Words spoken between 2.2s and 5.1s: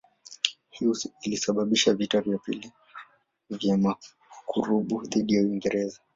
vya pili vya Makaburu